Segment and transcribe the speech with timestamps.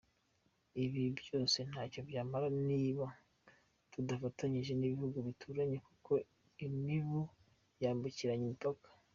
[0.83, 3.05] Ibi byose ntacyo byamara niba
[3.91, 6.11] tudafatanyije n’ibihugu duturanye kuko
[6.65, 7.21] imibu
[7.83, 8.87] yambukiranya imipaka”.